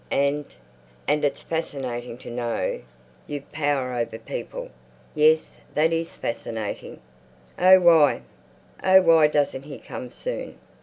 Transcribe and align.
And—and 0.09 1.23
it's 1.23 1.43
fascinating 1.43 2.17
to 2.17 2.31
know 2.31 2.81
you've 3.27 3.51
power 3.51 3.93
over 3.93 4.17
people. 4.17 4.71
Yes, 5.13 5.57
that 5.75 5.93
is 5.93 6.09
fascinating.... 6.09 6.99
Oh 7.59 7.79
why, 7.79 8.23
oh 8.83 9.03
why 9.03 9.27
doesn't 9.27 9.65
"he" 9.65 9.77
come 9.77 10.09
soon? 10.09 10.57